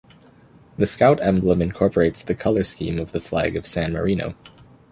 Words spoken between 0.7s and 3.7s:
The Scout emblem incorporates the color scheme of the flag of